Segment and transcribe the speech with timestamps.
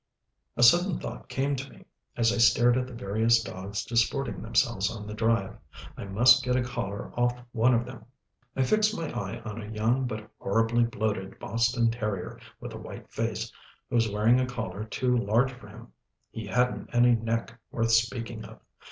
[0.57, 1.85] A sudden thought came to me,
[2.17, 5.55] as I stared at the various dogs disporting themselves on the Drive.
[5.95, 8.05] I must get a collar off one of them.
[8.55, 13.11] I fixed my eye on a young but horribly bloated Boston terrier with a white
[13.11, 13.51] face
[13.91, 15.89] who was wearing a collar too large for him.
[16.31, 18.59] He hadn't any neck worth speaking of.